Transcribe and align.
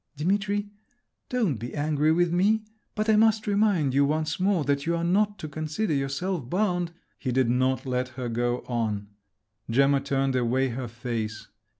"Dimitri, 0.17 0.71
don't 1.29 1.57
be 1.57 1.75
angry 1.75 2.11
with 2.11 2.31
me; 2.33 2.63
but 2.95 3.07
I 3.07 3.15
must 3.15 3.45
remind 3.45 3.93
you 3.93 4.03
once 4.03 4.39
more 4.39 4.63
that 4.63 4.87
you 4.87 4.95
are 4.95 5.03
not 5.03 5.37
to 5.37 5.47
consider 5.47 5.93
yourself 5.93 6.49
bound…" 6.49 6.91
He 7.19 7.31
did 7.31 7.51
not 7.51 7.85
let 7.85 8.07
her 8.17 8.27
go 8.27 8.63
on…. 8.67 9.09
Gemma 9.69 10.01
turned 10.01 10.35
away 10.35 10.69
her 10.69 10.87
face. 10.87 11.49